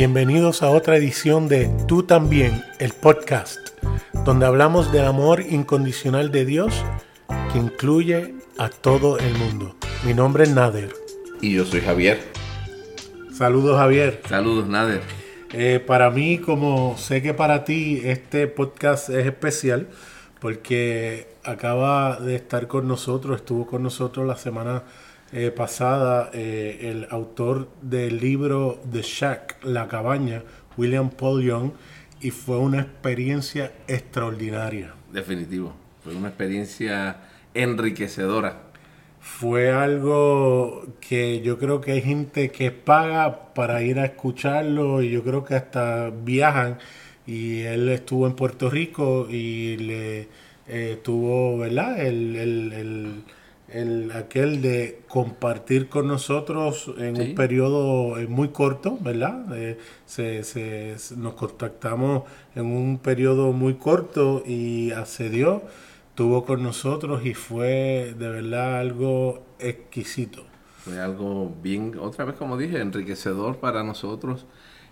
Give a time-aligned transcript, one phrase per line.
[0.00, 3.58] Bienvenidos a otra edición de Tú también, el podcast,
[4.24, 6.86] donde hablamos del amor incondicional de Dios
[7.52, 9.76] que incluye a todo el mundo.
[10.06, 10.94] Mi nombre es Nader.
[11.42, 12.18] Y yo soy Javier.
[13.30, 14.22] Saludos Javier.
[14.26, 15.02] Saludos Nader.
[15.52, 19.86] Eh, para mí, como sé que para ti este podcast es especial,
[20.40, 24.82] porque acaba de estar con nosotros, estuvo con nosotros la semana
[25.32, 30.42] eh, pasada eh, el autor del libro The Shack, La Cabaña,
[30.76, 31.70] William Paul Young,
[32.20, 34.94] y fue una experiencia extraordinaria.
[35.12, 37.16] Definitivo, fue una experiencia
[37.54, 38.62] enriquecedora.
[39.20, 45.10] Fue algo que yo creo que hay gente que paga para ir a escucharlo y
[45.10, 46.78] yo creo que hasta viajan
[47.26, 50.28] y él estuvo en Puerto Rico y le
[50.68, 52.00] eh, tuvo, ¿verdad?
[52.04, 53.24] el el,
[54.14, 59.46] aquel de compartir con nosotros en un periodo eh, muy corto, ¿verdad?
[59.56, 62.24] Eh, se, se, nos contactamos
[62.54, 65.62] en un periodo muy corto y accedió,
[66.14, 70.44] tuvo con nosotros y fue de verdad algo exquisito.
[70.78, 74.46] Fue algo bien, otra vez como dije, enriquecedor para nosotros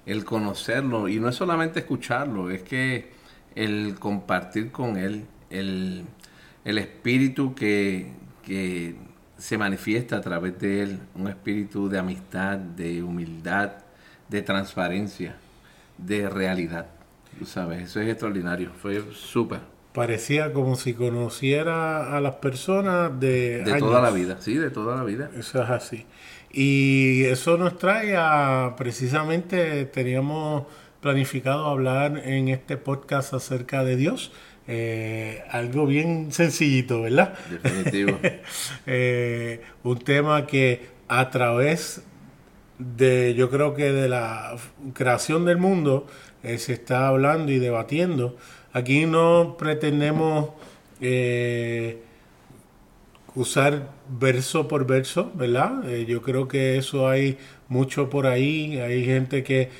[0.07, 3.11] el conocerlo y no es solamente escucharlo, es que
[3.55, 6.05] el compartir con él, el,
[6.65, 8.13] el espíritu que,
[8.49, 8.97] que
[9.37, 13.73] se manifiesta a través de él un espíritu de amistad, de humildad,
[14.29, 15.37] de transparencia,
[15.99, 16.87] de realidad.
[17.39, 19.61] Tú sabes, eso es extraordinario, fue súper.
[19.93, 23.65] Parecía como si conociera a las personas de...
[23.65, 25.31] De toda la vida, sí, de toda la vida.
[25.37, 26.07] Eso es así.
[26.51, 30.65] Y eso nos trae a, precisamente, teníamos
[31.01, 34.33] planificado hablar en este podcast acerca de Dios
[34.71, 37.35] eh, algo bien sencillito, ¿verdad?
[37.63, 38.19] Definitivo.
[38.87, 42.03] Eh, un tema que a través
[42.79, 44.57] de, yo creo que de la
[44.93, 46.07] creación del mundo,
[46.43, 48.37] eh, se está hablando y debatiendo.
[48.75, 50.51] Aquí no pretendemos
[53.35, 55.87] usar verso por verso, ¿verdad?
[56.07, 58.79] yo creo que eso hay mucho por ahí.
[58.79, 59.71] Hay gente que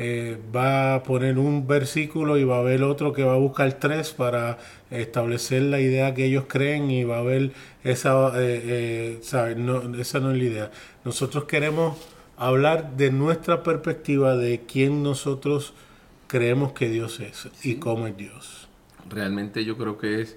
[0.00, 3.72] eh, va a poner un versículo y va a haber otro que va a buscar
[3.80, 4.56] tres para
[4.92, 7.50] establecer la idea que ellos creen y va a haber
[7.82, 10.70] esa, eh, eh No, esa no es la idea.
[11.04, 11.98] Nosotros queremos
[12.36, 15.74] hablar de nuestra perspectiva de quién nosotros
[16.28, 18.68] creemos que Dios es y cómo es Dios.
[19.10, 20.36] Realmente yo creo que es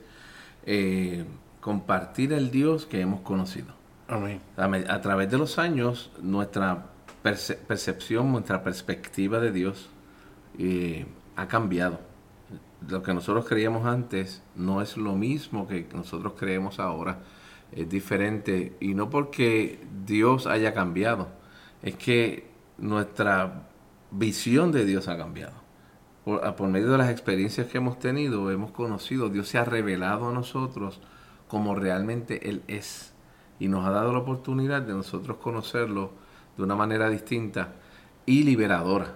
[0.66, 1.24] eh,
[1.60, 3.76] compartir el Dios que hemos conocido.
[4.08, 4.42] Amén.
[4.58, 6.88] a través de los años, nuestra
[7.22, 9.90] percepción, nuestra perspectiva de Dios
[10.58, 11.06] eh,
[11.36, 12.00] ha cambiado.
[12.88, 17.20] Lo que nosotros creíamos antes no es lo mismo que nosotros creemos ahora.
[17.72, 18.76] Es diferente.
[18.80, 21.30] Y no porque Dios haya cambiado,
[21.84, 23.68] es que nuestra
[24.10, 25.54] visión de Dios ha cambiado.
[26.26, 30.30] Por, por medio de las experiencias que hemos tenido, hemos conocido, Dios se ha revelado
[30.30, 31.00] a nosotros
[31.48, 33.14] como realmente Él es.
[33.60, 36.12] Y nos ha dado la oportunidad de nosotros conocerlo
[36.62, 37.74] de una manera distinta
[38.26, 39.16] y liberadora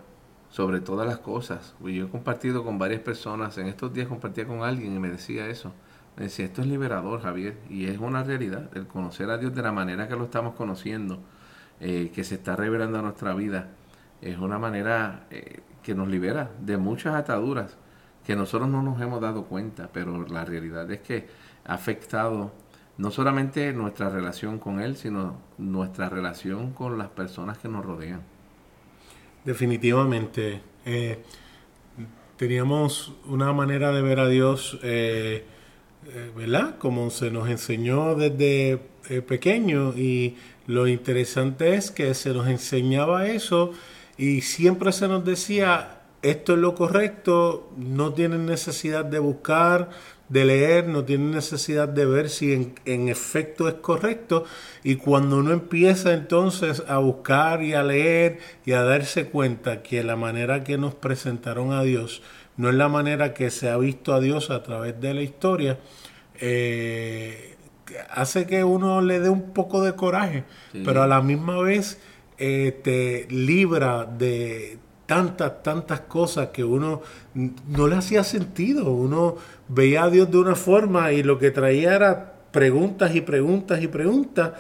[0.50, 1.75] sobre todas las cosas.
[1.79, 5.47] Yo he compartido con varias personas, en estos días compartía con alguien y me decía
[5.47, 5.72] eso.
[6.17, 9.61] Me decía, esto es liberador, Javier, y es una realidad, el conocer a Dios de
[9.61, 11.19] la manera que lo estamos conociendo,
[11.79, 13.67] eh, que se está revelando a nuestra vida,
[14.22, 17.78] es una manera eh, que nos libera de muchas ataduras
[18.25, 21.28] que nosotros no nos hemos dado cuenta, pero la realidad es que
[21.66, 22.53] ha afectado
[22.97, 28.22] no solamente nuestra relación con Él, sino nuestra relación con las personas que nos rodean.
[29.44, 30.61] Definitivamente.
[30.85, 31.19] Eh,
[32.38, 35.45] teníamos una manera de ver a Dios, eh,
[36.07, 36.78] eh, ¿verdad?
[36.78, 38.79] Como se nos enseñó desde
[39.28, 40.35] pequeño y
[40.66, 43.72] lo interesante es que se nos enseñaba eso
[44.17, 49.89] y siempre se nos decía, esto es lo correcto, no tienen necesidad de buscar,
[50.27, 54.45] de leer, no tiene necesidad de ver si en, efecto es correcto.
[54.83, 60.03] Y cuando uno empieza entonces a buscar y a leer y a darse cuenta que
[60.03, 62.23] la manera que nos presentaron a Dios
[62.57, 65.78] no es la manera que se ha visto a Dios a través de la historia,
[66.39, 67.55] eh,
[68.09, 70.45] hace que uno le dé un poco de coraje,
[70.85, 71.99] pero a la misma vez
[72.37, 77.02] eh, te libra de tantas, tantas cosas que uno
[77.34, 78.91] no le hacía sentido.
[78.91, 79.35] Uno
[79.67, 83.87] veía a Dios de una forma y lo que traía era preguntas y preguntas y
[83.87, 84.53] preguntas.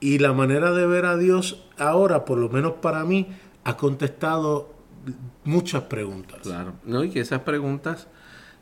[0.00, 3.28] Y la manera de ver a Dios ahora, por lo menos para mí,
[3.64, 4.74] ha contestado
[5.44, 6.40] muchas preguntas.
[6.42, 8.08] Claro, no, y que esas preguntas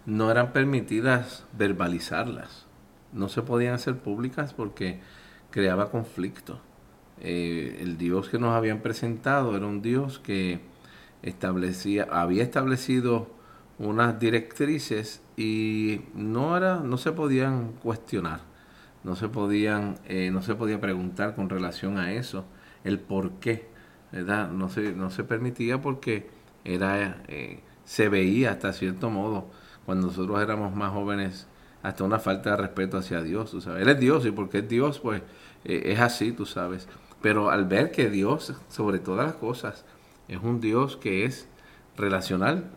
[0.06, 2.66] no eran permitidas verbalizarlas.
[3.12, 5.00] No se podían hacer públicas porque
[5.50, 6.60] creaba conflicto.
[7.20, 10.60] Eh, el Dios que nos habían presentado era un Dios que
[11.22, 13.28] establecía, había establecido
[13.78, 18.40] unas directrices y no era, no se podían cuestionar,
[19.04, 22.44] no se podían, eh, no se podía preguntar con relación a eso,
[22.84, 23.68] el por qué,
[24.12, 24.50] ¿verdad?
[24.50, 26.28] No se, no se permitía porque
[26.64, 29.50] era, eh, se veía hasta cierto modo,
[29.86, 31.48] cuando nosotros éramos más jóvenes,
[31.82, 33.82] hasta una falta de respeto hacia Dios, tú sabes.
[33.82, 35.22] Él es Dios y porque es Dios, pues
[35.64, 36.88] eh, es así, tú sabes.
[37.20, 39.84] Pero al ver que Dios, sobre todas las cosas,
[40.32, 41.46] es un Dios que es
[41.96, 42.70] relacional,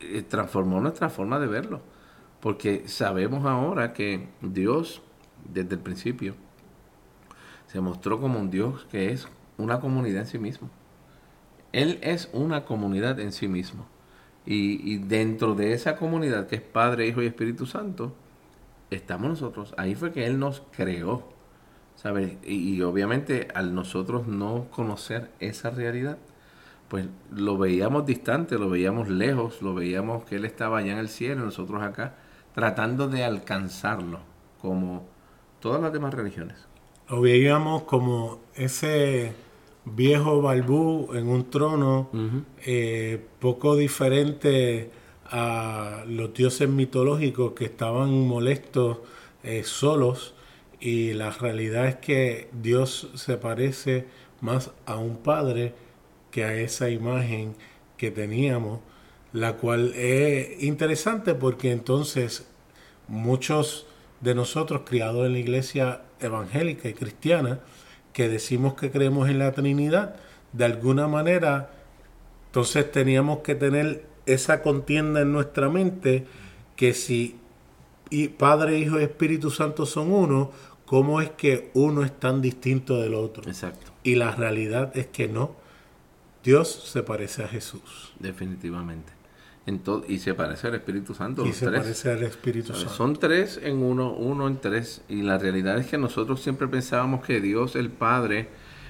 [0.00, 1.80] eh, transformó nuestra forma de verlo.
[2.40, 5.02] Porque sabemos ahora que Dios,
[5.44, 6.34] desde el principio,
[7.66, 10.70] se mostró como un Dios que es una comunidad en sí mismo.
[11.72, 13.86] Él es una comunidad en sí mismo.
[14.46, 18.14] Y, dentro de esa comunidad que es Padre, Hijo y Espíritu Santo,
[18.90, 19.74] estamos nosotros.
[19.76, 21.36] Ahí fue que Él nos creó.
[21.96, 22.36] ¿sabes?
[22.44, 26.16] y obviamente al nosotros no conocer esa realidad,
[26.88, 31.08] pues lo veíamos distante, lo veíamos lejos, lo veíamos que él estaba allá en el
[31.08, 32.14] cielo, nosotros acá,
[32.54, 34.20] tratando de alcanzarlo,
[34.60, 35.06] como
[35.60, 36.56] todas las demás religiones.
[37.08, 39.32] Lo veíamos como ese
[39.84, 42.10] viejo balbú en un trono,
[42.64, 44.90] eh, poco diferente
[45.30, 48.98] a los dioses mitológicos que estaban molestos
[49.42, 50.34] eh, solos,
[50.80, 54.06] y la realidad es que Dios se parece
[54.40, 55.74] más a un padre,
[56.30, 57.54] que a esa imagen
[57.96, 58.80] que teníamos,
[59.32, 62.46] la cual es interesante porque entonces
[63.08, 63.86] muchos
[64.20, 67.60] de nosotros criados en la iglesia evangélica y cristiana,
[68.12, 70.16] que decimos que creemos en la Trinidad,
[70.52, 71.70] de alguna manera,
[72.46, 76.26] entonces teníamos que tener esa contienda en nuestra mente,
[76.74, 77.36] que si
[78.38, 80.50] Padre, Hijo y Espíritu Santo son uno,
[80.86, 83.44] ¿cómo es que uno es tan distinto del otro?
[83.46, 83.92] Exacto.
[84.02, 85.54] Y la realidad es que no
[86.48, 88.14] Dios se parece a Jesús.
[88.18, 89.12] Definitivamente.
[89.66, 91.44] En y se parece al Espíritu Santo.
[91.44, 92.88] Y se parece al Espíritu Santo.
[92.88, 95.02] Son tres en uno, uno en tres.
[95.10, 98.48] Y la realidad es que nosotros siempre pensábamos que Dios, el Padre,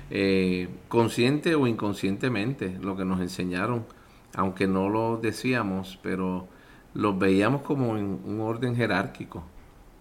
[0.09, 3.87] eh, consciente o inconscientemente, lo que nos enseñaron,
[4.35, 6.47] aunque no lo decíamos, pero
[6.95, 9.43] lo veíamos como en un orden jerárquico.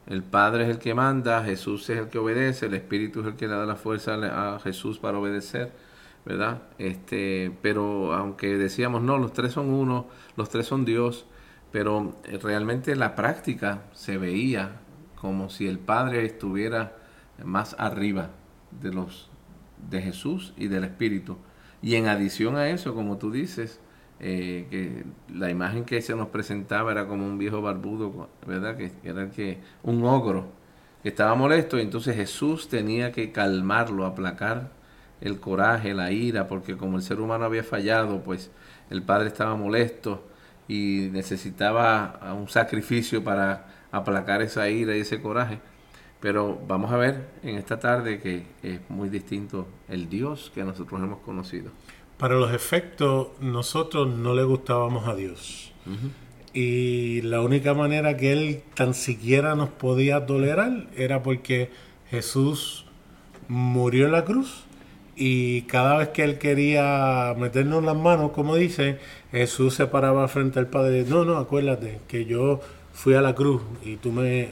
[0.06, 3.36] El Padre es el que manda, Jesús es el que obedece, el Espíritu es el
[3.36, 5.87] que le da la fuerza a Jesús para obedecer
[6.28, 6.64] ¿verdad?
[6.78, 11.26] Este, pero aunque decíamos, no, los tres son uno, los tres son Dios,
[11.72, 14.82] pero eh, realmente la práctica se veía
[15.16, 16.98] como si el Padre estuviera
[17.44, 18.32] más arriba
[18.82, 19.30] de los
[19.90, 21.38] de Jesús y del Espíritu.
[21.82, 23.80] Y en adición a eso, como tú dices,
[24.20, 28.76] eh, que la imagen que se nos presentaba era como un viejo barbudo, ¿verdad?
[28.76, 30.50] Que era que un ogro
[31.04, 34.77] que estaba molesto y entonces Jesús tenía que calmarlo, aplacar
[35.22, 38.52] el coraje, la ira, porque como el ser humano había fallado, pues
[38.90, 40.24] el padre estaba molesto
[40.68, 45.60] y necesitaba un sacrificio para aplacar esa ira y ese coraje.
[46.20, 51.02] Pero vamos a ver en esta tarde que es muy distinto el Dios que nosotros
[51.02, 51.72] hemos conocido.
[52.18, 55.72] Para los efectos, nosotros no le gustábamos a Dios.
[56.54, 61.70] Y la única manera que Él tan siquiera nos podía tolerar era porque
[62.10, 62.86] Jesús
[63.48, 64.67] murió en la cruz
[65.20, 69.00] y cada vez que él quería meternos las manos, como dice,
[69.32, 71.06] Jesús se paraba frente al Padre.
[71.08, 72.62] No, no, acuérdate que yo
[72.94, 74.52] fui a la cruz y tú me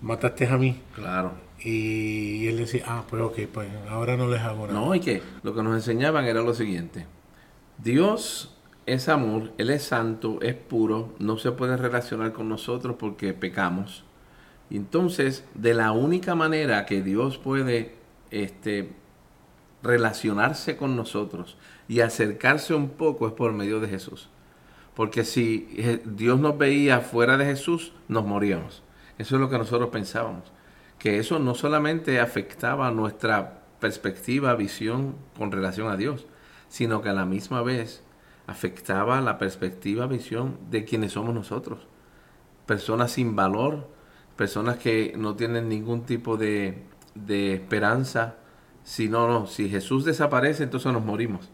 [0.00, 0.80] mataste a mí.
[0.94, 1.32] Claro.
[1.58, 4.78] Y él decía, ah, pues ok, pues ahora no les hago nada.
[4.78, 7.06] No, y que lo que nos enseñaban era lo siguiente.
[7.78, 8.54] Dios
[8.86, 14.04] es amor, Él es santo, es puro, no se puede relacionar con nosotros porque pecamos.
[14.70, 17.94] Entonces, de la única manera que Dios puede
[18.30, 18.90] este,
[19.84, 24.28] relacionarse con nosotros y acercarse un poco es por medio de Jesús.
[24.94, 25.68] Porque si
[26.04, 28.82] Dios nos veía fuera de Jesús, nos moríamos.
[29.18, 30.52] Eso es lo que nosotros pensábamos.
[30.98, 36.26] Que eso no solamente afectaba nuestra perspectiva, visión con relación a Dios,
[36.68, 38.02] sino que a la misma vez
[38.46, 41.86] afectaba la perspectiva, visión de quienes somos nosotros.
[42.66, 43.88] Personas sin valor,
[44.36, 48.36] personas que no tienen ningún tipo de, de esperanza,
[48.84, 51.50] si no, no, si Jesús desaparece, entonces nos morimos.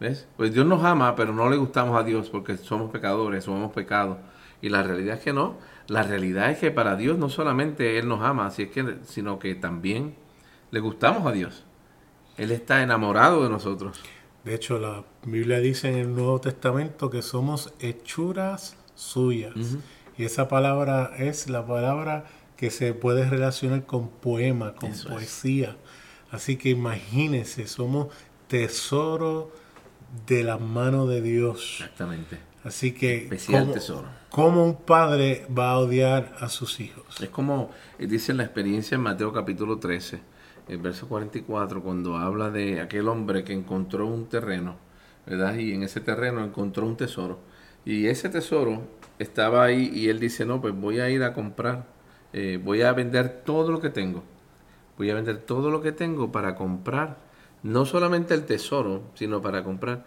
[0.00, 0.26] ¿Ves?
[0.38, 4.16] Pues Dios nos ama, pero no le gustamos a Dios porque somos pecadores, somos pecados.
[4.62, 5.58] Y la realidad es que no.
[5.88, 9.38] La realidad es que para Dios no solamente Él nos ama, así es que, sino
[9.38, 10.14] que también
[10.70, 11.64] le gustamos a Dios.
[12.38, 14.00] Él está enamorado de nosotros.
[14.44, 19.52] De hecho, la Biblia dice en el Nuevo Testamento que somos hechuras suyas.
[20.16, 22.24] Y esa palabra es la palabra
[22.56, 25.76] que se puede relacionar con poema, con poesía.
[26.30, 28.08] Así que imagínense, somos
[28.48, 29.50] tesoro
[30.26, 31.78] de la mano de Dios.
[31.80, 32.38] Exactamente.
[32.62, 34.08] Así que, Especial ¿cómo, tesoro.
[34.28, 37.20] cómo un padre va a odiar a sus hijos?
[37.20, 40.20] Es como eh, dice la experiencia en Mateo capítulo 13,
[40.68, 44.76] el verso 44, cuando habla de aquel hombre que encontró un terreno,
[45.26, 45.54] ¿verdad?
[45.56, 47.40] Y en ese terreno encontró un tesoro.
[47.84, 48.82] Y ese tesoro
[49.18, 51.86] estaba ahí y él dice, no, pues voy a ir a comprar,
[52.34, 54.22] eh, voy a vender todo lo que tengo.
[55.00, 57.16] Voy a vender todo lo que tengo para comprar
[57.62, 60.04] no solamente el tesoro, sino para comprar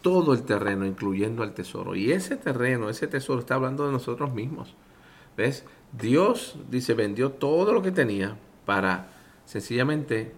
[0.00, 1.94] todo el terreno, incluyendo al tesoro.
[1.94, 4.74] Y ese terreno, ese tesoro está hablando de nosotros mismos.
[5.36, 5.66] ¿Ves?
[5.92, 9.10] Dios dice, vendió todo lo que tenía para
[9.44, 10.32] sencillamente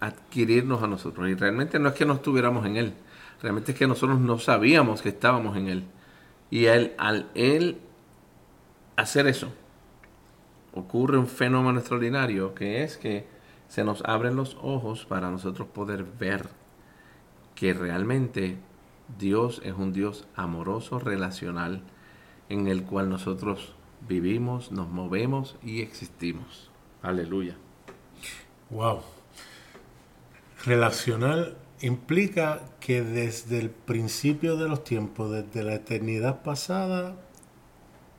[0.00, 1.26] adquirirnos a nosotros.
[1.30, 2.92] Y realmente no es que no estuviéramos en Él,
[3.40, 5.84] realmente es que nosotros no sabíamos que estábamos en Él.
[6.50, 7.78] Y él, al Él
[8.96, 9.50] hacer eso,
[10.72, 13.26] ocurre un fenómeno extraordinario que es que
[13.68, 16.48] se nos abren los ojos para nosotros poder ver
[17.54, 18.58] que realmente
[19.18, 21.82] Dios es un Dios amoroso, relacional,
[22.48, 23.74] en el cual nosotros
[24.08, 26.70] vivimos, nos movemos y existimos.
[27.02, 27.56] Aleluya.
[28.70, 29.00] Wow.
[30.64, 37.16] Relacional implica que desde el principio de los tiempos, desde la eternidad pasada,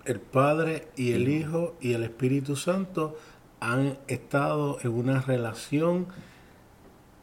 [0.05, 3.17] el Padre y el Hijo y el Espíritu Santo
[3.59, 6.07] han estado en una relación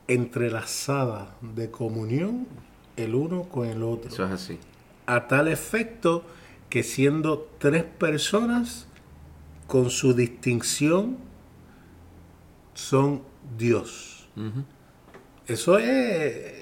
[0.06, 2.46] entrelazada de comunión
[2.96, 4.10] el uno con el otro.
[4.10, 4.58] Eso es así.
[5.06, 6.24] A tal efecto
[6.70, 8.86] que siendo tres personas
[9.66, 11.16] con su distinción
[12.74, 13.22] son
[13.58, 14.28] Dios.
[15.46, 16.58] Eso es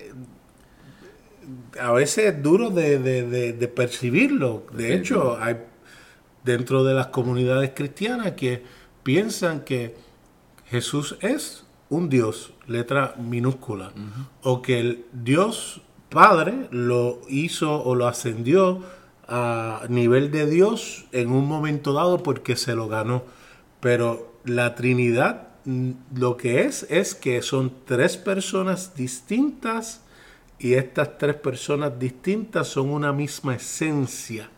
[1.80, 4.66] a veces es duro de, de- de- de percibirlo.
[4.72, 5.56] De hecho, hay
[6.46, 8.62] dentro de las comunidades cristianas que
[9.02, 9.96] piensan que
[10.64, 13.92] Jesús es un Dios, letra minúscula,
[14.42, 18.82] o que el Dios Padre lo hizo o lo ascendió
[19.28, 23.24] a nivel de Dios en un momento dado porque se lo ganó.
[23.80, 30.02] Pero la Trinidad mm, lo que es es que son tres personas distintas
[30.58, 34.48] y estas tres personas distintas son una misma esencia,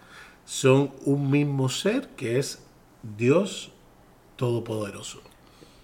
[0.49, 2.65] son un mismo ser que es
[3.19, 3.71] Dios
[4.37, 5.21] Todopoderoso.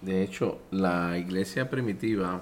[0.00, 2.40] De hecho, la iglesia primitiva,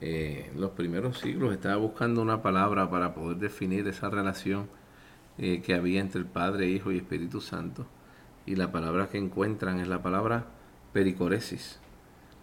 [0.00, 4.68] eh, los primeros siglos, estaba buscando una palabra para poder definir esa relación
[5.38, 7.84] eh, que había entre el Padre, Hijo y Espíritu Santo.
[8.46, 10.46] Y la palabra que encuentran es la palabra
[10.92, 11.80] pericoresis.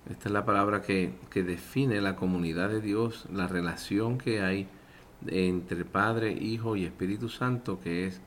[0.10, 4.68] Esta es la palabra que, que define la comunidad de Dios, la relación que hay
[5.28, 8.22] entre Padre, Hijo y Espíritu Santo, que es,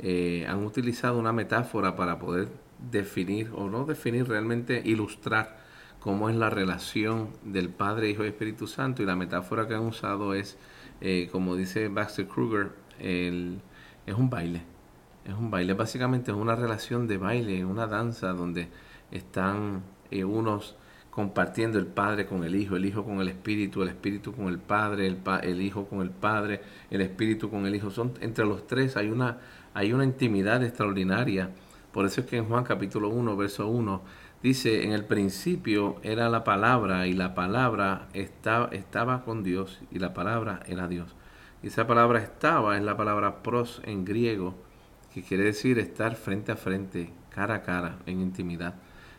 [0.00, 2.48] eh, han utilizado una metáfora para poder
[2.90, 5.58] definir, o no definir, realmente ilustrar
[6.00, 9.02] cómo es la relación del Padre, Hijo y Espíritu Santo.
[9.02, 10.56] Y la metáfora que han usado es,
[11.00, 13.60] eh, como dice Baxter Kruger, el-
[14.06, 14.62] es un baile.
[15.24, 18.68] Es un baile, básicamente es una relación de baile, una danza donde
[19.10, 20.76] están eh, unos
[21.10, 24.58] compartiendo el Padre con el Hijo, el Hijo con el Espíritu, el Espíritu con el
[24.58, 27.90] Padre, el, pa- el Hijo con el Padre, el Espíritu con el Hijo.
[27.90, 29.38] Son entre los tres hay una
[29.78, 31.50] hay una intimidad extraordinaria.
[31.92, 34.02] Por eso es que en Juan capítulo 1, verso 1
[34.42, 40.00] dice, en el principio era la palabra y la palabra estaba, estaba con Dios y
[40.00, 41.14] la palabra era Dios.
[41.62, 44.56] Y esa palabra estaba es la palabra pros en griego,
[45.14, 48.74] que quiere decir estar frente a frente, cara a cara, en intimidad.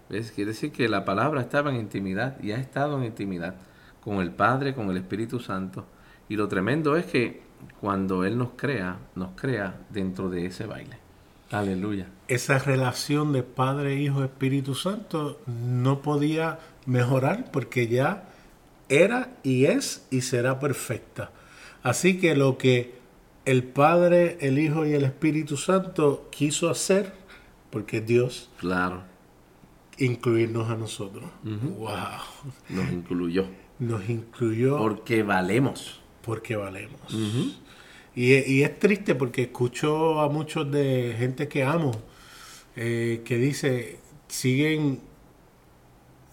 [0.10, 0.34] ¿Ves?
[0.34, 3.56] Quiere decir que la palabra estaba en intimidad y ha estado en intimidad
[4.02, 5.88] con el Padre, con el Espíritu Santo.
[6.28, 7.49] Y lo tremendo es que
[7.80, 10.98] cuando Él nos crea, nos crea dentro de ese baile.
[11.52, 12.08] Aleluya.
[12.28, 18.30] Esa relación de Padre, Hijo, Espíritu Santo no podía mejorar porque ya
[18.88, 21.32] era y es y será perfecta.
[21.82, 23.00] Así que lo que
[23.46, 27.14] el Padre, el Hijo y el Espíritu Santo quiso hacer,
[27.72, 29.04] porque Dios, Claro,
[29.98, 31.26] incluirnos a nosotros.
[31.44, 31.90] ¡Wow!
[32.70, 33.46] nos incluyó.
[33.80, 36.02] Nos incluyó Porque valemos.
[36.22, 37.02] Porque valemos.
[38.16, 41.92] y, y es triste porque escucho a muchos de gente que amo
[42.82, 44.00] eh, que dice,
[44.30, 45.02] siguen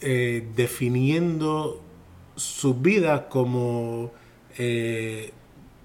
[0.00, 1.82] eh, definiendo
[2.36, 4.12] sus vidas como
[4.58, 5.32] eh,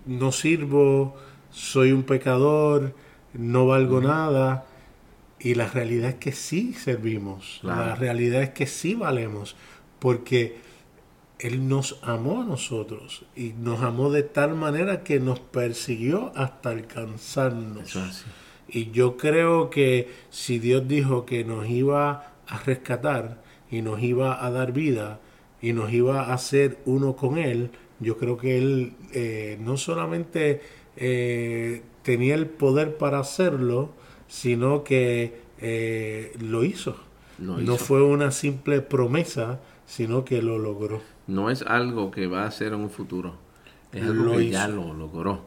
[0.05, 1.15] no sirvo,
[1.50, 2.93] soy un pecador,
[3.34, 4.67] no valgo nada.
[5.39, 7.58] Y la realidad es que sí servimos.
[7.62, 7.88] Claro.
[7.88, 9.55] La realidad es que sí valemos.
[9.98, 10.60] Porque
[11.41, 13.25] Él nos amó a nosotros.
[13.36, 17.95] Y nos amó de tal manera que nos persiguió hasta alcanzarnos.
[17.95, 18.25] Es.
[18.69, 24.45] Y yo creo que si Dios dijo que nos iba a rescatar y nos iba
[24.45, 25.19] a dar vida
[25.62, 27.71] y nos iba a hacer uno con Él,
[28.01, 30.62] yo creo que él eh, no solamente
[30.98, 33.91] eh, tenía el poder para hacerlo,
[34.27, 36.98] sino que eh, lo, hizo.
[37.38, 41.01] No fue una simple promesa, sino que lo logró.
[41.28, 43.36] No es algo que va a hacer en un futuro,
[43.92, 45.42] es algo que ya lo logró.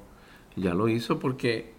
[0.56, 1.72] Ya lo hizo porque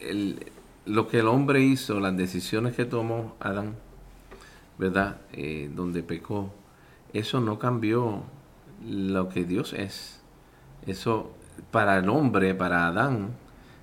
[0.00, 0.52] el,
[0.84, 3.76] lo que el hombre hizo, las decisiones que tomó Adán,
[4.78, 5.18] ¿verdad?
[5.74, 6.52] donde pecó,
[7.12, 8.24] eso no cambió
[8.84, 10.20] lo que Dios es.
[10.86, 11.32] Eso
[11.70, 13.30] para el hombre, para Adán,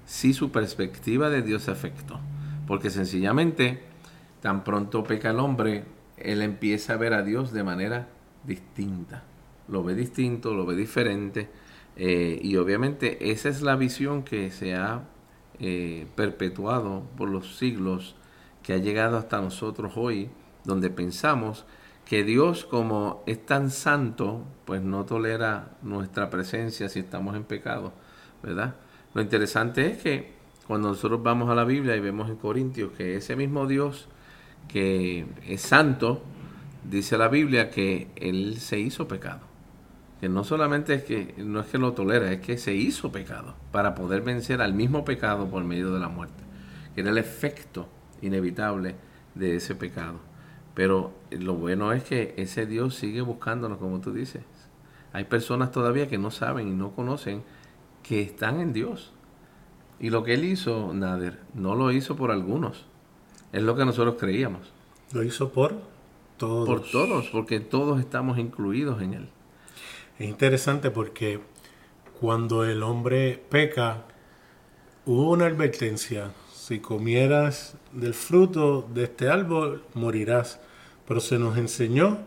[0.06, 2.20] sí su perspectiva de Dios se afectó.
[2.68, 3.82] Porque sencillamente,
[4.42, 5.86] tan pronto peca el hombre,
[6.18, 8.08] él empieza a ver a Dios de manera
[8.44, 9.24] distinta.
[9.68, 11.50] Lo ve distinto, lo ve diferente.
[11.96, 15.04] Eh, y obviamente esa es la visión que se ha
[15.60, 18.16] eh, perpetuado por los siglos,
[18.64, 20.30] que ha llegado hasta nosotros hoy,
[20.64, 21.66] donde pensamos
[22.06, 27.94] que Dios como es tan santo, pues no tolera nuestra presencia si estamos en pecado,
[28.44, 28.76] ¿verdad?
[29.14, 30.34] Lo interesante es que
[30.68, 34.08] cuando nosotros vamos a la Biblia y vemos en Corintios que ese mismo Dios
[34.68, 36.24] que es santo,
[36.84, 39.42] dice la Biblia que Él se hizo pecado.
[40.20, 43.56] Que no solamente es que, no es que lo tolera, es que se hizo pecado
[43.72, 46.44] para poder vencer al mismo pecado por medio de la muerte.
[46.94, 47.88] Que era el efecto
[48.22, 48.96] inevitable
[49.34, 50.20] de ese pecado.
[50.74, 54.44] Pero lo bueno es que ese Dios sigue buscándonos, como tú dices.
[55.14, 57.44] Hay personas todavía que no saben y no conocen
[58.04, 59.12] que están en Dios.
[60.00, 62.86] Y lo que él hizo, Nader, no lo hizo por algunos.
[63.52, 64.72] Es lo que nosotros creíamos.
[65.14, 65.91] Lo hizo por
[66.42, 66.68] todos.
[66.68, 69.30] Por todos, porque todos estamos incluidos en él.
[70.18, 71.40] Es interesante porque
[72.20, 74.06] cuando el hombre peca,
[75.06, 80.60] hubo una advertencia si comieras del fruto de este árbol, morirás.
[81.08, 82.20] Pero se nos enseñó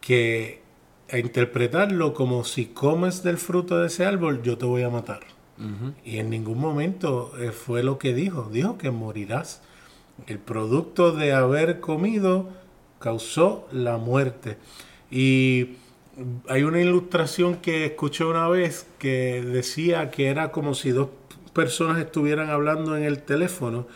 [0.00, 0.62] que
[1.10, 5.20] a interpretarlo como si comes del fruto de ese árbol, yo te voy a matar.
[6.04, 8.48] Y en ningún momento eh, fue lo que dijo.
[8.50, 9.62] Dijo que morirás.
[10.26, 12.61] El producto de haber comido
[13.02, 14.56] causó la muerte.
[15.10, 15.76] Y
[16.48, 21.08] hay una ilustración que escuché una vez que decía que era como si dos
[21.52, 23.86] personas estuvieran hablando en el teléfono,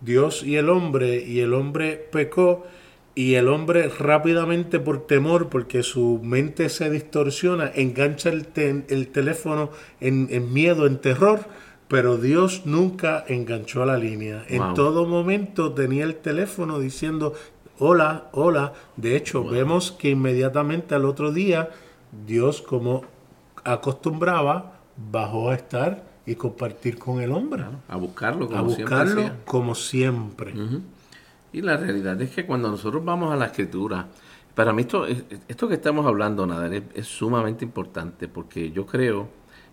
[0.00, 2.66] Dios y el hombre, y el hombre pecó,
[3.14, 9.70] y el hombre rápidamente por temor, porque su mente se distorsiona, engancha el, el teléfono
[10.00, 11.40] en, miedo, en terror,
[11.88, 14.44] pero Dios nunca enganchó a la línea.
[14.48, 17.32] En todo momento tenía el teléfono diciendo,
[17.78, 18.72] hola, hola.
[18.96, 21.70] De hecho, vemos que inmediatamente al otro día,
[22.26, 23.04] Dios como
[23.64, 27.64] acostumbraba, bajó a estar y compartir con el hombre.
[27.88, 29.44] a buscarlo como a buscarlo siempre.
[29.44, 30.54] como siempre.
[31.52, 34.08] Y la realidad es que cuando nosotros vamos a la escritura,
[34.54, 39.28] para mí esto, esto que estamos hablando, nada es, sumamente importante porque yo creo,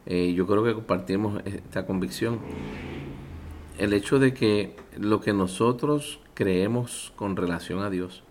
[0.05, 2.39] eh, yo creo que compartimos esta convicción,
[3.77, 8.23] el hecho de que lo que nosotros creemos con relación a Dios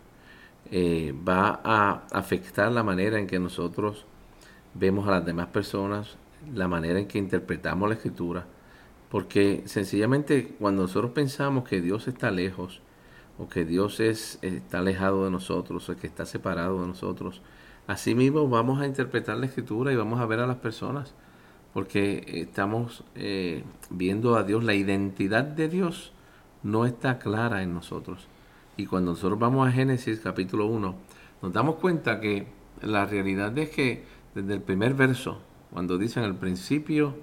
[0.71, 4.07] eh, va a afectar la manera en que nosotros
[4.75, 6.17] vemos a las demás personas,
[6.55, 8.47] la manera en que interpretamos la escritura,
[9.11, 12.81] porque sencillamente cuando nosotros pensamos que Dios está lejos,
[13.39, 17.43] o que Dios es, está alejado de nosotros, o que está separado de nosotros,
[17.87, 21.15] así mismo vamos a interpretar la escritura y vamos a ver a las personas,
[21.73, 26.13] porque estamos eh, viendo a Dios, la identidad de Dios
[26.63, 28.29] no está clara en nosotros.
[28.77, 30.95] Y cuando nosotros vamos a Génesis capítulo 1,
[31.43, 32.47] nos damos cuenta que
[32.81, 34.05] la realidad es que
[34.35, 35.41] desde el primer verso,
[35.73, 37.15] cuando dicen al principio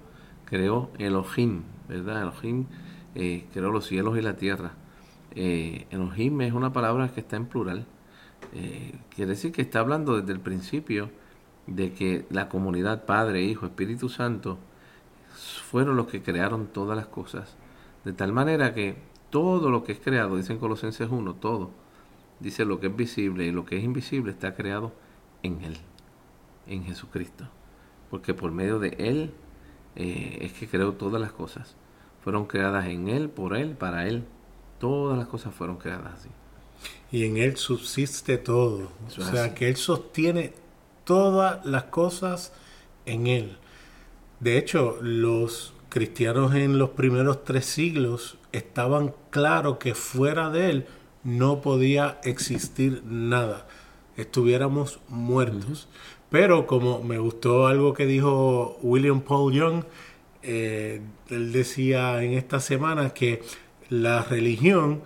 [0.44, 2.22] creó Elohim, ¿verdad?
[2.22, 2.66] Elohim
[3.14, 4.72] eh, creó los cielos y la tierra.
[5.34, 7.86] Eh, Elohim es una palabra que está en plural.
[8.54, 11.10] Eh, quiere decir que está hablando desde el principio
[11.66, 14.58] de que la comunidad Padre, Hijo, Espíritu Santo
[15.70, 17.56] fueron los que crearon todas las cosas.
[18.04, 18.96] De tal manera que
[19.30, 21.70] todo lo que es creado, dicen Colosenses 1, todo,
[22.40, 24.92] dice lo que es visible y lo que es invisible está creado
[25.42, 25.76] en Él,
[26.66, 27.48] en Jesucristo
[28.10, 29.32] porque por medio de Él
[29.96, 31.76] eh, es que creó todas las cosas.
[32.22, 34.24] Fueron creadas en Él, por Él, para Él.
[34.78, 36.28] Todas las cosas fueron creadas así.
[37.12, 38.90] Y en Él subsiste todo.
[39.06, 40.52] o sea, que Él sostiene
[41.10, 42.52] todas las cosas
[43.04, 43.56] en Él.
[44.38, 50.86] De hecho, los cristianos en los primeros tres siglos estaban claros que fuera de Él
[51.24, 53.66] no podía existir nada.
[54.16, 55.88] Estuviéramos muertos.
[56.30, 59.82] Pero como me gustó algo que dijo William Paul Young,
[60.44, 63.42] eh, él decía en esta semana que
[63.88, 65.02] la religión,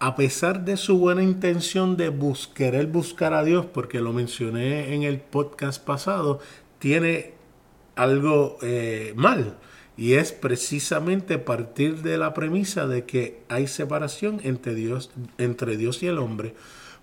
[0.00, 2.12] a pesar de su buena intención de
[2.54, 6.40] querer buscar a Dios, porque lo mencioné en el podcast pasado,
[6.78, 7.34] tiene
[7.96, 9.56] algo eh, mal.
[9.96, 16.04] Y es precisamente partir de la premisa de que hay separación entre Dios, entre Dios
[16.04, 16.54] y el hombre.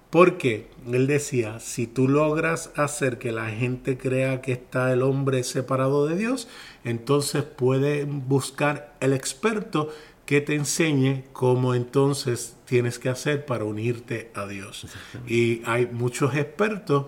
[0.10, 5.44] Porque él decía, si tú logras hacer que la gente crea que está el hombre
[5.44, 6.48] separado de Dios,
[6.86, 9.90] entonces puede buscar el experto
[10.26, 14.88] que te enseñe cómo entonces tienes que hacer para unirte a Dios.
[15.28, 17.08] Y hay muchos expertos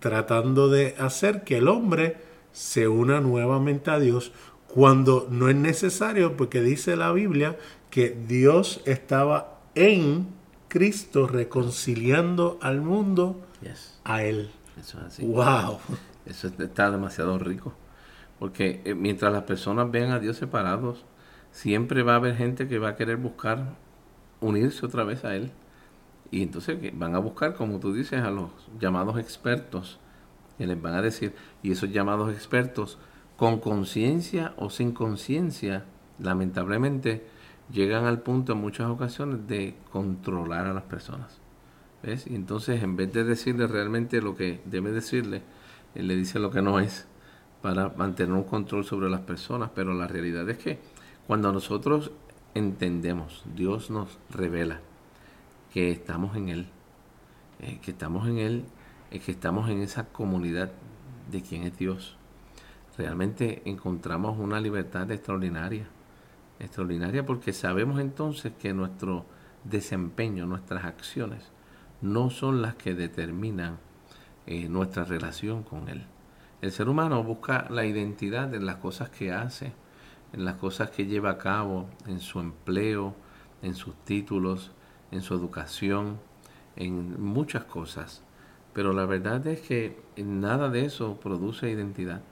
[0.00, 2.18] tratando de hacer que el hombre
[2.52, 4.32] se una nuevamente a Dios
[4.66, 7.56] cuando no es necesario, porque dice la Biblia
[7.90, 10.28] que Dios estaba en
[10.68, 13.40] Cristo reconciliando al mundo
[14.04, 14.50] a Él.
[14.78, 15.26] Eso es así.
[15.26, 15.78] ¡Wow!
[16.26, 17.74] Eso está demasiado rico.
[18.38, 21.04] Porque eh, mientras las personas vean a Dios separados,
[21.50, 23.74] siempre va a haber gente que va a querer buscar
[24.40, 25.50] unirse otra vez a Él.
[26.30, 29.98] Y entonces van a buscar, como tú dices, a los llamados expertos,
[30.58, 32.98] que les van a decir, y esos llamados expertos,
[33.36, 35.84] con conciencia o sin conciencia,
[36.18, 37.24] lamentablemente,
[37.72, 41.38] llegan al punto en muchas ocasiones de controlar a las personas.
[42.02, 42.26] ¿Ves?
[42.26, 45.42] Y entonces, en vez de decirle realmente lo que debe decirle,
[45.94, 47.06] él le dice lo que no es
[47.62, 49.70] para mantener un control sobre las personas.
[49.74, 50.78] Pero la realidad es que
[51.28, 52.10] cuando nosotros
[52.54, 54.80] entendemos, Dios nos revela
[55.72, 56.68] que estamos en Él,
[57.60, 58.64] eh, que estamos en Él,
[59.12, 60.72] eh, que estamos en esa comunidad
[61.30, 62.16] de quien es Dios,
[62.96, 65.86] realmente encontramos una libertad extraordinaria
[66.58, 69.26] extraordinaria porque sabemos entonces que nuestro
[69.64, 71.52] desempeño, nuestras acciones,
[72.00, 73.78] no son las que determinan
[74.46, 76.06] eh, nuestra relación con Él.
[76.62, 79.72] El ser humano busca la identidad en las cosas que hace,
[80.32, 83.14] en las cosas que lleva a cabo, en su empleo,
[83.62, 84.72] en sus títulos,
[85.10, 86.18] en su educación,
[86.76, 88.22] en muchas cosas.
[88.72, 92.22] Pero la verdad es que nada de eso produce identidad.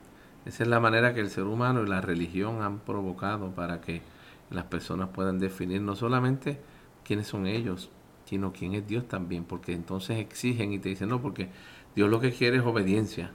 [0.45, 4.01] Esa es la manera que el ser humano y la religión han provocado para que
[4.49, 6.59] las personas puedan definir no solamente
[7.03, 7.89] quiénes son ellos,
[8.25, 11.49] sino quién es Dios también, porque entonces exigen y te dicen, no, porque
[11.95, 13.31] Dios lo que quiere es obediencia.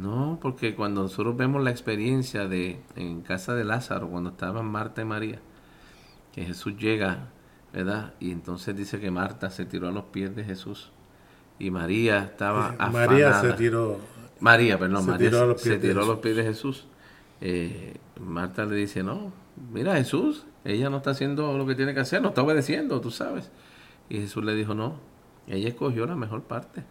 [0.00, 5.02] No, porque cuando nosotros vemos la experiencia de en casa de Lázaro, cuando estaban Marta
[5.02, 5.40] y María,
[6.32, 7.28] que Jesús llega,
[7.72, 8.14] ¿verdad?
[8.20, 10.90] Y entonces dice que Marta se tiró a los pies de Jesús
[11.58, 13.06] y María estaba afanada.
[13.06, 13.98] María se tiró.
[14.40, 16.86] María, perdón, María se tiró a los pies de Jesús.
[17.40, 19.32] Eh, Marta le dice, no,
[19.72, 23.10] mira Jesús, ella no está haciendo lo que tiene que hacer, no está obedeciendo, tú
[23.10, 23.50] sabes.
[24.08, 24.96] Y Jesús le dijo, no,
[25.46, 26.84] ella escogió la mejor parte,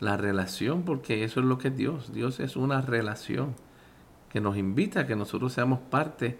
[0.00, 2.12] la relación, porque eso es lo que es Dios.
[2.12, 3.54] Dios es una relación
[4.30, 6.38] que nos invita a que nosotros seamos parte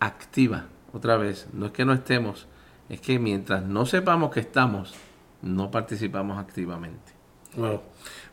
[0.00, 0.66] activa.
[0.92, 2.48] Otra vez, no es que no estemos,
[2.88, 4.94] es que mientras no sepamos que estamos,
[5.42, 7.12] no participamos activamente.
[7.56, 7.82] Wow.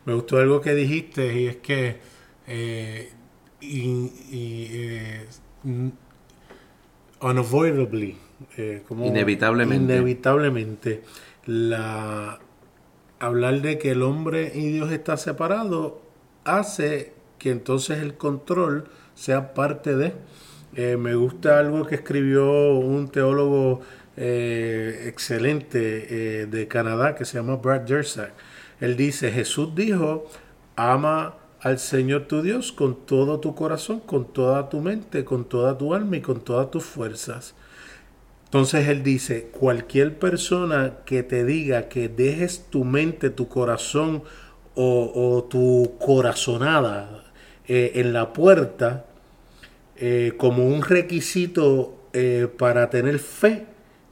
[0.06, 2.00] Me gustó algo que dijiste y es que
[2.46, 3.10] eh,
[3.60, 5.26] y, eh,
[7.20, 8.16] unavoidably,
[8.56, 11.02] eh, como inevitablemente, inevitablemente
[11.46, 12.38] la
[13.20, 16.02] hablar de que el hombre y Dios está separado
[16.44, 20.14] hace que entonces el control sea parte de.
[20.74, 23.80] Eh, me gusta algo que escribió un teólogo
[24.16, 28.32] excelente de Canadá que se llama Brad Jersak.
[28.80, 30.26] Él dice, Jesús dijo,
[30.76, 35.76] ama al Señor tu Dios con todo tu corazón, con toda tu mente, con toda
[35.76, 37.54] tu alma y con todas tus fuerzas.
[38.50, 44.24] Entonces Él dice, cualquier persona que te diga que dejes tu mente, tu corazón
[44.74, 47.30] o, tu corazonada
[47.68, 49.06] eh, en la puerta
[49.94, 53.66] eh, como un requisito eh, para tener fe,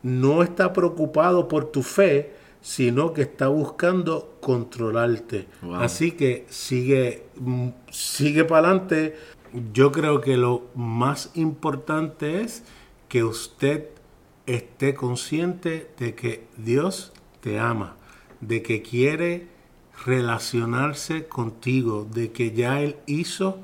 [0.05, 5.47] no está preocupado por tu fe, sino que está buscando controlarte.
[5.75, 9.17] Así que sigue, mm, sigue para adelante.
[9.73, 12.63] Yo creo que lo más importante es
[13.09, 13.98] que usted
[14.49, 17.97] esté consciente de que Dios te ama,
[18.41, 19.47] de que quiere
[20.05, 23.59] relacionarse contigo, de que ya Él hizo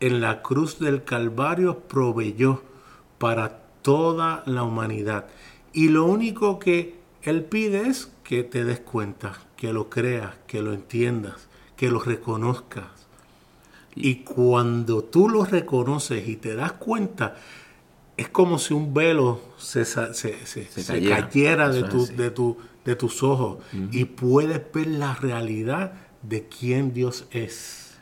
[0.00, 2.62] en la cruz del Calvario, proveyó
[3.18, 5.26] para toda la humanidad.
[5.72, 10.60] Y lo único que él pide es que te des cuenta, que lo creas, que
[10.60, 12.84] lo entiendas, que lo reconozcas.
[13.94, 17.36] Y cuando tú lo reconoces y te das cuenta,
[18.16, 21.82] es como si un velo se, cayera de,
[22.30, 23.58] tu, de, tus ojos
[23.90, 27.96] y puedes ver la realidad de quién Dios es.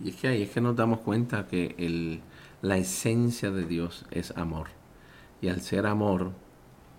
[0.00, 2.20] Y es que ahí es que nos damos cuenta que el,
[2.62, 4.68] la esencia de Dios es amor.
[5.40, 6.32] Y al ser amor,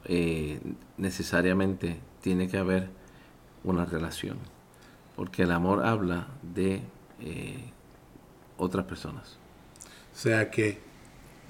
[0.06, 0.60] eh,
[0.98, 2.90] necesariamente tiene que haber
[3.64, 4.38] una relación,
[5.16, 6.82] porque el amor habla de
[7.22, 7.72] eh,
[8.58, 9.38] otras personas.
[10.14, 10.89] O sea que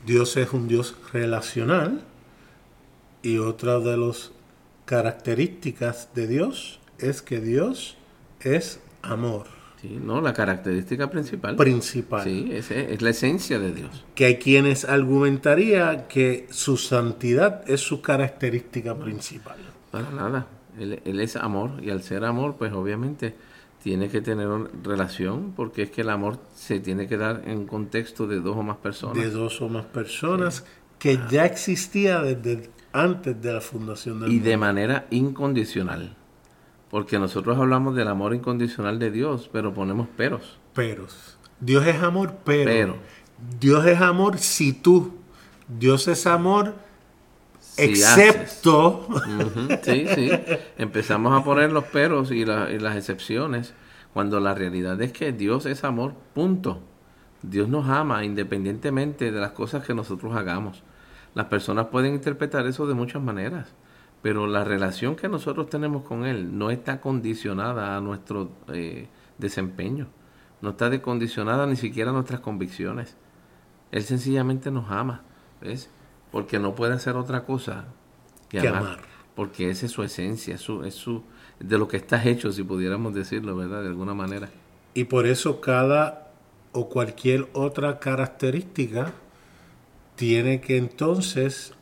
[0.05, 2.01] Dios es un Dios relacional
[3.21, 4.31] y otra de las
[4.85, 7.97] características de Dios es que Dios
[8.41, 9.45] es amor.
[9.81, 11.55] Sí, no, la característica principal.
[11.55, 12.23] Principal.
[12.23, 14.05] Sí, es, es la esencia de Dios.
[14.13, 19.57] Que hay quienes argumentaría que su santidad es su característica principal.
[19.91, 20.47] Para nada.
[20.77, 23.35] Él, él, es amor y al ser amor, pues obviamente
[23.81, 27.65] tiene que tener una relación porque es que el amor se tiene que dar en
[27.65, 29.17] contexto de dos o más personas.
[29.17, 30.63] De dos o más personas sí.
[30.99, 34.49] que ya existía desde antes de la fundación del Y mundo.
[34.49, 36.15] de manera incondicional.
[36.89, 40.57] Porque nosotros hablamos del amor incondicional de Dios, pero ponemos peros.
[40.73, 41.37] Peros.
[41.59, 42.65] Dios es amor, pero.
[42.65, 42.95] Pero.
[43.59, 45.13] Dios es amor si tú.
[45.67, 46.73] Dios es amor
[47.75, 49.07] Si excepto.
[49.83, 50.29] Sí, sí.
[50.77, 53.73] Empezamos a poner los peros y, la- y las excepciones,
[54.13, 56.81] cuando la realidad es que Dios es amor, punto.
[57.41, 60.83] Dios nos ama independientemente de las cosas que nosotros hagamos.
[61.35, 63.67] Las personas pueden interpretar eso de muchas maneras,
[64.21, 70.07] pero la relación que nosotros tenemos con Él no está condicionada a nuestro eh, desempeño,
[70.61, 73.15] no está condicionada ni siquiera a nuestras convicciones.
[73.91, 75.21] Él sencillamente nos ama,
[75.61, 75.89] ¿ves?
[76.31, 77.85] Porque no puede hacer otra cosa
[78.49, 78.99] que, Que amar, amar.
[79.35, 81.23] Porque esa es su esencia, es su, es su,
[81.59, 83.81] de lo que estás hecho, si pudiéramos decirlo, ¿verdad?
[83.81, 84.49] De alguna manera.
[84.93, 86.31] Y por eso cada
[86.71, 89.13] o cualquier otra característica
[90.15, 91.73] tiene que entonces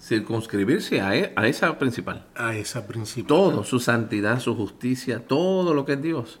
[0.00, 2.24] Circunscribirse a, e- a esa principal.
[2.34, 3.26] a esa principal.
[3.28, 6.40] Todo, su santidad, su justicia, todo lo que es Dios,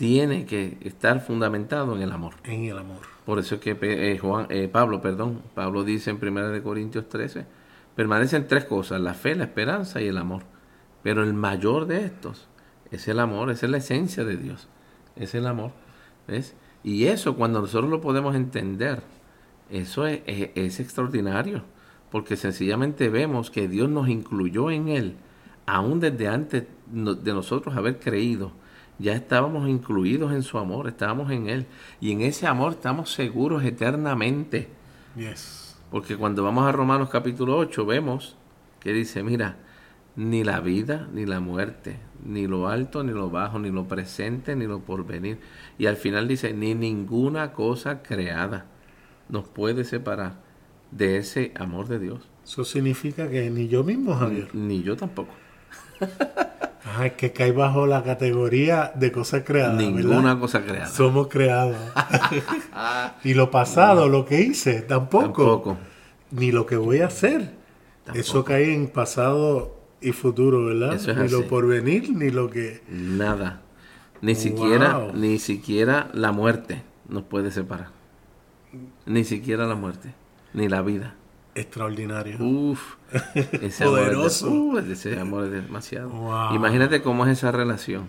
[0.00, 2.32] tiene que estar fundamentado en el amor.
[2.44, 3.00] En el amor.
[3.26, 7.06] Por eso es que eh, Juan, eh, Pablo, perdón, Pablo dice en 1 de Corintios
[7.10, 7.44] 13,
[7.94, 10.44] permanecen tres cosas, la fe, la esperanza y el amor.
[11.02, 12.48] Pero el mayor de estos
[12.90, 14.68] es el amor, esa es la esencia de Dios,
[15.16, 15.72] es el amor.
[16.26, 16.54] ¿Ves?
[16.82, 19.02] Y eso cuando nosotros lo podemos entender,
[19.70, 21.62] eso es, es- es extraordinario,
[22.10, 25.16] porque sencillamente vemos que Dios nos incluyó en Él,
[25.66, 28.52] aún desde antes de nosotros haber creído.
[29.00, 31.66] Ya estábamos incluidos en su amor, estábamos en Él.
[32.00, 34.68] Y en ese amor estamos seguros eternamente.
[35.16, 35.76] Yes.
[35.90, 38.36] Porque cuando vamos a Romanos capítulo 8 vemos
[38.78, 39.56] que dice, mira,
[40.16, 44.54] ni la vida ni la muerte, ni lo alto ni lo bajo, ni lo presente
[44.54, 45.38] ni lo porvenir.
[45.78, 48.66] Y al final dice, ni ninguna cosa creada
[49.30, 50.42] nos puede separar
[50.90, 52.28] de ese amor de Dios.
[52.44, 54.54] Eso significa que ni yo mismo, Javier.
[54.54, 55.32] Ni yo tampoco.
[56.84, 59.76] Ajá, es que cae bajo la categoría de cosas creadas.
[59.76, 60.38] Ninguna ¿verdad?
[60.38, 60.86] cosa creada.
[60.88, 61.76] Somos creados.
[63.24, 65.24] y lo pasado, lo que hice, tampoco.
[65.24, 65.78] Tampoco.
[66.30, 67.54] Ni lo que voy a hacer.
[68.14, 70.94] Eso cae en pasado y futuro, ¿verdad?
[70.94, 71.48] Eso es ni lo así.
[71.48, 72.82] por venir, ni lo que.
[72.88, 73.60] Nada.
[74.22, 77.88] Ni siquiera, ni siquiera la muerte nos puede separar.
[79.06, 80.14] Ni siquiera la muerte,
[80.52, 81.14] ni la vida.
[81.54, 82.36] Extraordinario.
[82.38, 82.96] Uf,
[83.34, 84.50] ese amor, es de- Poderoso.
[84.50, 86.08] uh, ese amor es demasiado.
[86.10, 86.54] Wow.
[86.54, 88.08] Imagínate cómo es esa relación.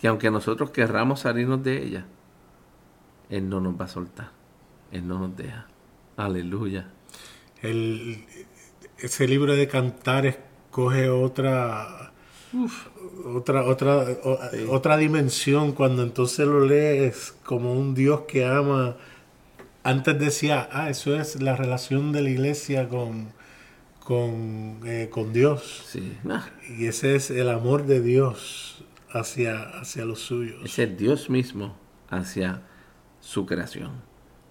[0.00, 2.06] Que aunque nosotros querramos salirnos de ella,
[3.28, 4.30] Él no nos va a soltar.
[4.92, 5.66] Él no nos deja.
[6.16, 6.88] Aleluya.
[7.62, 8.24] El,
[8.98, 10.38] ese libro de cantares
[10.70, 12.12] coge otra
[13.34, 14.38] otra otra o-
[14.70, 18.96] otra dimensión cuando entonces lo lees como un Dios que ama
[19.84, 23.28] antes decía ah eso es la relación de la iglesia con
[24.10, 26.18] con, eh, con Dios Sí.
[26.24, 26.42] nah,
[26.76, 31.76] y ese es el amor de Dios hacia hacia los suyos es el Dios mismo
[32.08, 32.62] hacia
[33.20, 33.92] su creación.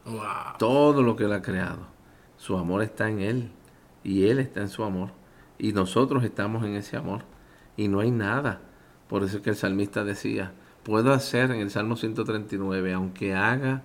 [0.06, 0.22] Wow.
[0.58, 1.88] todo lo que Él ha creado.
[2.38, 3.52] Su amor está en Él
[4.02, 5.12] y Él está en su amor
[5.58, 7.24] y nosotros estamos en ese amor
[7.76, 8.62] y no hay nada.
[9.10, 13.84] Por eso es que el salmista decía, puedo hacer en el Salmo 139, aunque haga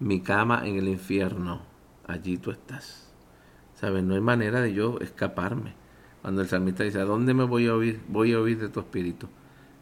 [0.00, 1.62] mi cama en el infierno,
[2.08, 3.01] allí tú estás.
[3.82, 4.04] ¿Sabes?
[4.04, 5.72] No hay manera de yo escaparme.
[6.20, 7.98] Cuando el salmista dice, ¿a dónde me voy a oír?
[8.06, 9.26] Voy a oír de tu espíritu.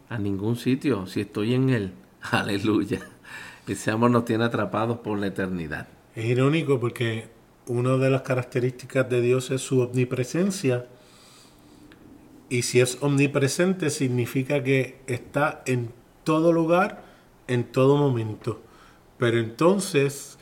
[0.09, 1.93] A ningún sitio, si estoy en Él.
[2.31, 2.99] Aleluya.
[3.67, 5.87] Ese amor nos tiene atrapados por la eternidad.
[6.15, 7.27] Es irónico porque
[7.67, 10.87] una de las características de Dios es su omnipresencia.
[12.49, 15.91] Y si es omnipresente significa que está en
[16.23, 17.03] todo lugar,
[17.47, 18.63] en todo momento.
[19.19, 20.39] Pero entonces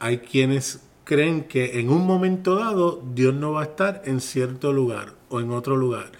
[0.00, 4.72] hay quienes creen que en un momento dado Dios no va a estar en cierto
[4.72, 6.10] lugar o en otro lugar.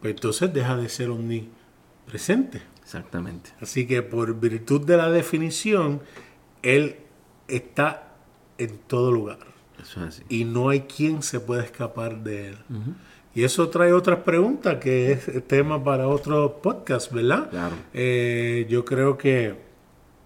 [0.00, 2.60] Pues entonces deja de ser omnipresente.
[2.82, 3.50] Exactamente.
[3.60, 6.00] Así que por virtud de la definición,
[6.62, 6.96] Él
[7.48, 8.12] está
[8.58, 9.38] en todo lugar
[9.80, 10.22] Eso es así.
[10.28, 12.58] y no hay quien se pueda escapar de Él.
[13.34, 17.48] Y eso trae otras preguntas que es tema para otro podcast, ¿verdad?
[17.50, 17.76] Claro.
[17.94, 19.67] Eh, yo creo que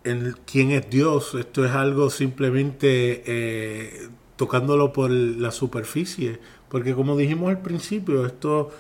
[0.05, 1.35] en quién es Dios.
[1.35, 6.41] Esto es algo simplemente eh, tocándolo por la superficie.
[6.69, 8.71] Porque como dijimos al principio, esto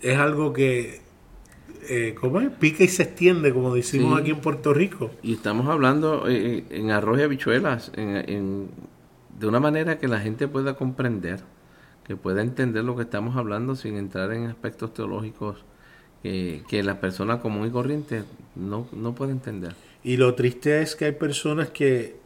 [0.00, 1.02] es algo que
[1.88, 2.50] eh, ¿cómo es?
[2.50, 5.10] Pica y se extiende, como decimos aquí en Puerto Rico.
[5.22, 8.68] Y estamos hablando eh, en arroz y habichuelas, en,
[9.38, 11.40] de una manera que la gente pueda comprender,
[12.04, 15.64] que pueda entender lo que estamos hablando sin entrar en aspectos teológicos
[16.22, 19.74] que la persona común y corriente no, no puede entender.
[20.02, 22.18] Y lo triste es que hay personas que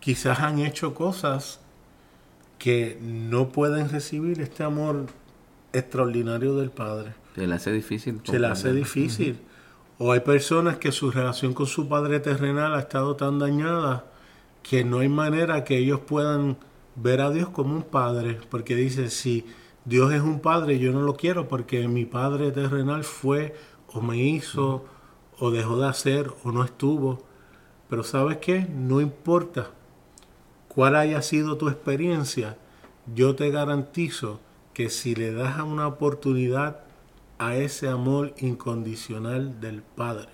[0.00, 1.60] quizás han hecho cosas
[2.58, 5.06] que no pueden recibir este amor
[5.72, 7.14] extraordinario del Padre.
[7.34, 8.20] Se le hace difícil.
[8.24, 9.38] Se le hace difícil.
[9.98, 14.06] O hay personas que su relación con su Padre terrenal ha estado tan dañada
[14.62, 16.56] que no hay manera que ellos puedan
[16.94, 18.38] ver a Dios como un Padre.
[18.50, 19.46] Porque dice, si
[19.84, 23.54] Dios es un Padre, yo no lo quiero porque mi Padre terrenal fue
[23.88, 24.84] o me hizo
[25.38, 27.24] o dejó de hacer o no estuvo.
[27.88, 28.66] Pero sabes qué?
[28.68, 29.70] No importa
[30.68, 32.56] cuál haya sido tu experiencia,
[33.14, 34.40] yo te garantizo
[34.74, 36.80] que si le das una oportunidad
[37.38, 40.28] a ese amor incondicional del Padre,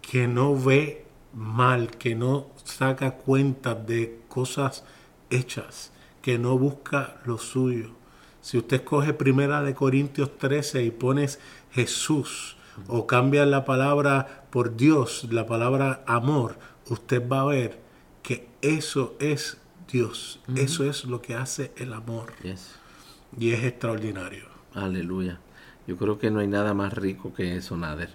[0.00, 4.84] que no ve mal, que no saca cuenta de cosas
[5.30, 7.90] hechas, que no busca lo suyo.
[8.40, 12.56] Si usted coge primera de Corintios 13 y pones Jesús
[12.88, 16.56] o cambia la palabra por Dios, la palabra amor,
[16.88, 17.80] usted va a ver
[18.22, 19.58] que eso es
[19.90, 22.32] Dios, eso es lo que hace el amor.
[23.38, 24.46] Y es extraordinario.
[24.74, 25.40] Aleluya.
[25.86, 28.10] Yo creo que no hay nada más rico que eso, Nader.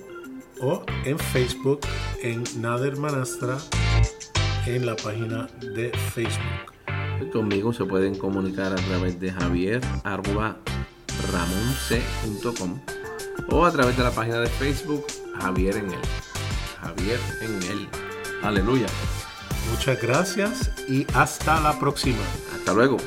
[0.61, 1.81] o en Facebook
[2.23, 3.57] en nadermanastra
[4.65, 6.74] en la página de Facebook.
[7.31, 9.81] Conmigo se pueden comunicar a través de javier
[11.31, 12.79] ramonc.com
[13.49, 15.05] o a través de la página de Facebook
[15.39, 15.99] Javier en él.
[16.81, 17.87] Javier en él.
[18.43, 18.87] Aleluya.
[19.71, 22.23] Muchas gracias y hasta la próxima.
[22.55, 22.97] Hasta luego.